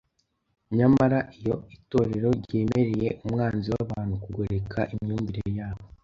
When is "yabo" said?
5.59-5.83